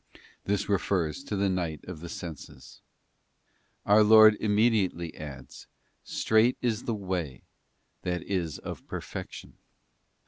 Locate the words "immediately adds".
4.39-5.67